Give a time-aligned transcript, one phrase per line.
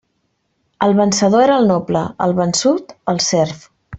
[0.85, 3.71] El vencedor era el noble, el vençut el serf.